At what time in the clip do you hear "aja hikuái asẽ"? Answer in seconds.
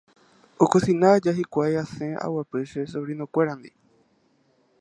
1.17-2.09